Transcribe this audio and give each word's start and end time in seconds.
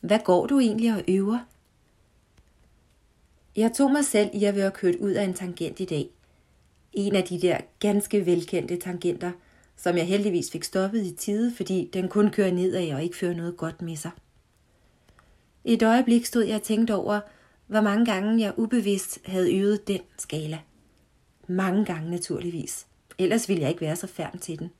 Hvad 0.00 0.18
går 0.24 0.46
du 0.46 0.58
egentlig 0.58 0.94
og 0.94 1.04
øver? 1.08 1.38
Jeg 3.56 3.72
tog 3.72 3.90
mig 3.90 4.04
selv 4.04 4.30
i 4.34 4.44
at 4.44 4.56
være 4.56 4.70
kørt 4.70 4.94
ud 4.94 5.10
af 5.10 5.24
en 5.24 5.34
tangent 5.34 5.80
i 5.80 5.84
dag. 5.84 6.08
En 6.92 7.16
af 7.16 7.24
de 7.24 7.40
der 7.40 7.58
ganske 7.80 8.26
velkendte 8.26 8.76
tangenter, 8.76 9.32
som 9.76 9.96
jeg 9.96 10.06
heldigvis 10.06 10.50
fik 10.50 10.64
stoppet 10.64 11.06
i 11.06 11.14
tide, 11.14 11.54
fordi 11.54 11.90
den 11.92 12.08
kun 12.08 12.30
kører 12.30 12.52
nedad 12.52 12.94
og 12.94 13.02
ikke 13.02 13.16
fører 13.16 13.34
noget 13.34 13.56
godt 13.56 13.82
med 13.82 13.96
sig. 13.96 14.10
Et 15.64 15.82
øjeblik 15.82 16.26
stod 16.26 16.44
jeg 16.44 16.56
og 16.56 16.62
tænkte 16.62 16.94
over, 16.94 17.20
hvor 17.66 17.80
mange 17.80 18.06
gange 18.06 18.40
jeg 18.40 18.52
ubevidst 18.56 19.18
havde 19.26 19.56
øvet 19.56 19.88
den 19.88 20.00
skala. 20.18 20.58
Mange 21.46 21.84
gange 21.84 22.10
naturligvis. 22.10 22.86
Ellers 23.18 23.48
ville 23.48 23.62
jeg 23.62 23.70
ikke 23.70 23.80
være 23.80 23.96
så 23.96 24.06
færm 24.06 24.38
til 24.38 24.58
den. 24.58 24.70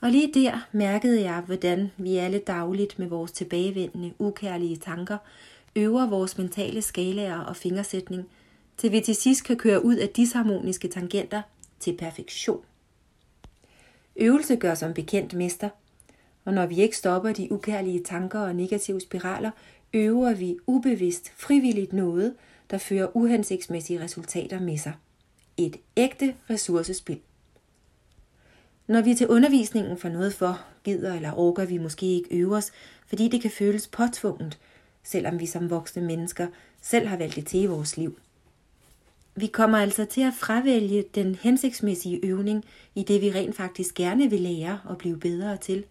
Og 0.00 0.10
lige 0.10 0.32
der 0.34 0.68
mærkede 0.72 1.22
jeg, 1.22 1.40
hvordan 1.40 1.90
vi 1.96 2.16
alle 2.16 2.38
dagligt 2.38 2.98
med 2.98 3.06
vores 3.06 3.32
tilbagevendende, 3.32 4.12
ukærlige 4.18 4.76
tanker 4.76 5.18
øver 5.76 6.06
vores 6.06 6.38
mentale 6.38 6.82
skalaer 6.82 7.38
og 7.38 7.56
fingersætning, 7.56 8.28
til 8.76 8.92
vi 8.92 9.00
til 9.00 9.14
sidst 9.14 9.44
kan 9.44 9.56
køre 9.56 9.84
ud 9.84 9.96
af 9.96 10.08
disharmoniske 10.08 10.88
tangenter 10.88 11.42
til 11.80 11.96
perfektion. 11.96 12.60
Øvelse 14.16 14.56
gør 14.56 14.74
som 14.74 14.94
bekendt 14.94 15.34
mester, 15.34 15.68
og 16.44 16.54
når 16.54 16.66
vi 16.66 16.76
ikke 16.76 16.96
stopper 16.96 17.32
de 17.32 17.52
ukærlige 17.52 18.04
tanker 18.04 18.40
og 18.40 18.56
negative 18.56 19.00
spiraler, 19.00 19.50
øver 19.94 20.34
vi 20.34 20.56
ubevidst 20.66 21.32
frivilligt 21.36 21.92
noget, 21.92 22.34
der 22.70 22.78
fører 22.78 23.16
uhensigtsmæssige 23.16 24.00
resultater 24.00 24.60
med 24.60 24.78
sig. 24.78 24.92
Et 25.56 25.76
ægte 25.96 26.34
ressourcespil. 26.50 27.20
Når 28.90 29.00
vi 29.00 29.14
til 29.14 29.28
undervisningen 29.28 29.98
får 29.98 30.08
noget 30.08 30.34
for, 30.34 30.60
gider 30.84 31.14
eller 31.14 31.38
orker 31.38 31.64
vi 31.64 31.78
måske 31.78 32.06
ikke 32.06 32.36
øve 32.36 32.56
os, 32.56 32.72
fordi 33.06 33.28
det 33.28 33.42
kan 33.42 33.50
føles 33.50 33.88
påtvunget, 33.88 34.58
selvom 35.02 35.40
vi 35.40 35.46
som 35.46 35.70
voksne 35.70 36.02
mennesker 36.02 36.46
selv 36.80 37.06
har 37.06 37.16
valgt 37.16 37.36
det 37.36 37.46
til 37.46 37.62
i 37.62 37.66
vores 37.66 37.96
liv. 37.96 38.18
Vi 39.34 39.46
kommer 39.46 39.78
altså 39.78 40.04
til 40.04 40.20
at 40.20 40.32
fravælge 40.34 41.04
den 41.14 41.34
hensigtsmæssige 41.34 42.20
øvning 42.26 42.64
i 42.94 43.02
det, 43.02 43.20
vi 43.20 43.30
rent 43.30 43.56
faktisk 43.56 43.94
gerne 43.94 44.30
vil 44.30 44.40
lære 44.40 44.80
og 44.84 44.98
blive 44.98 45.18
bedre 45.18 45.56
til, 45.56 45.84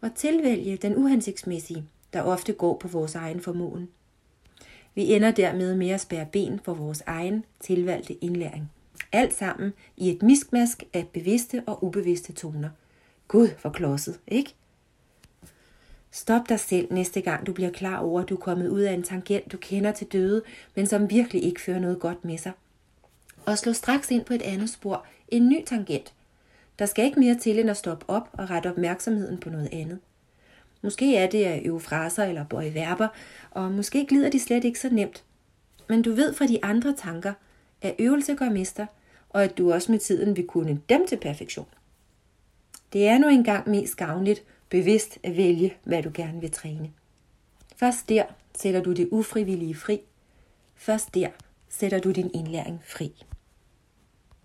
og 0.00 0.14
tilvælge 0.14 0.76
den 0.76 0.96
uhensigtsmæssige, 0.96 1.84
der 2.12 2.22
ofte 2.22 2.52
går 2.52 2.78
på 2.78 2.88
vores 2.88 3.14
egen 3.14 3.40
formåen. 3.40 3.88
Vi 4.94 5.14
ender 5.14 5.30
dermed 5.30 5.74
med 5.74 5.90
at 5.90 6.00
spære 6.00 6.26
ben 6.32 6.60
for 6.64 6.74
vores 6.74 7.02
egen 7.06 7.44
tilvalgte 7.60 8.24
indlæring. 8.24 8.70
Alt 9.12 9.34
sammen 9.34 9.72
i 9.96 10.10
et 10.10 10.22
miskmask 10.22 10.84
af 10.92 11.08
bevidste 11.08 11.62
og 11.66 11.84
ubevidste 11.84 12.32
toner. 12.32 12.68
Gud 13.28 13.48
for 13.58 13.70
klodset, 13.70 14.20
ikke? 14.26 14.54
Stop 16.10 16.48
dig 16.48 16.60
selv 16.60 16.92
næste 16.92 17.20
gang 17.20 17.46
du 17.46 17.52
bliver 17.52 17.70
klar 17.70 17.98
over, 17.98 18.20
at 18.20 18.28
du 18.28 18.34
er 18.34 18.40
kommet 18.40 18.68
ud 18.68 18.80
af 18.80 18.92
en 18.92 19.02
tangent, 19.02 19.52
du 19.52 19.56
kender 19.56 19.92
til 19.92 20.06
døde, 20.06 20.42
men 20.74 20.86
som 20.86 21.10
virkelig 21.10 21.44
ikke 21.44 21.60
fører 21.60 21.78
noget 21.78 22.00
godt 22.00 22.24
med 22.24 22.38
sig. 22.38 22.52
Og 23.46 23.58
slå 23.58 23.72
straks 23.72 24.10
ind 24.10 24.24
på 24.24 24.34
et 24.34 24.42
andet 24.42 24.70
spor, 24.70 25.06
en 25.28 25.48
ny 25.48 25.64
tangent. 25.66 26.12
Der 26.78 26.86
skal 26.86 27.04
ikke 27.04 27.20
mere 27.20 27.34
til 27.34 27.58
end 27.58 27.70
at 27.70 27.76
stoppe 27.76 28.04
op 28.08 28.28
og 28.32 28.50
rette 28.50 28.70
opmærksomheden 28.70 29.38
på 29.38 29.50
noget 29.50 29.68
andet. 29.72 29.98
Måske 30.82 31.16
er 31.16 31.30
det 31.30 31.44
at 31.44 31.66
øve 31.66 31.80
fraser 31.80 32.24
eller 32.24 32.44
bøje 32.44 32.74
verber, 32.74 33.08
og 33.50 33.72
måske 33.72 34.06
glider 34.06 34.30
de 34.30 34.40
slet 34.40 34.64
ikke 34.64 34.80
så 34.80 34.88
nemt. 34.88 35.24
Men 35.88 36.02
du 36.02 36.12
ved 36.12 36.34
fra 36.34 36.46
de 36.46 36.64
andre 36.64 36.94
tanker, 36.96 37.32
at 37.82 37.94
øvelse 37.98 38.34
gør 38.34 38.48
mester, 38.48 38.86
og 39.30 39.44
at 39.44 39.58
du 39.58 39.72
også 39.72 39.92
med 39.92 39.98
tiden 39.98 40.36
vil 40.36 40.46
kunne 40.46 40.80
dem 40.88 41.06
til 41.06 41.16
perfektion. 41.16 41.66
Det 42.92 43.08
er 43.08 43.18
nu 43.18 43.28
engang 43.28 43.70
mest 43.70 43.96
gavnligt 43.96 44.44
bevidst 44.68 45.18
at 45.22 45.36
vælge, 45.36 45.76
hvad 45.84 46.02
du 46.02 46.10
gerne 46.14 46.40
vil 46.40 46.50
træne. 46.50 46.90
Først 47.76 48.08
der 48.08 48.24
sætter 48.54 48.82
du 48.82 48.92
det 48.92 49.08
ufrivillige 49.10 49.74
fri. 49.74 50.00
Først 50.74 51.14
der 51.14 51.28
sætter 51.68 51.98
du 51.98 52.10
din 52.10 52.30
indlæring 52.34 52.80
fri. 52.86 53.24